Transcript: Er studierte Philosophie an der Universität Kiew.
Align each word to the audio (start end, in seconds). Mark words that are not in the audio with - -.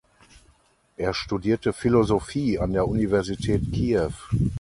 Er 0.97 1.13
studierte 1.13 1.73
Philosophie 1.73 2.57
an 2.57 2.73
der 2.73 2.87
Universität 2.87 3.71
Kiew. 3.71 4.09